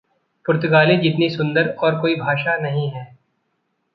पुर्त्तगाली 0.45 0.97
जितनी 0.97 1.29
सुंदर 1.29 1.69
और 1.83 1.99
कोई 2.01 2.15
भाषा 2.15 2.57
नहीं 2.57 2.89
है। 2.89 3.05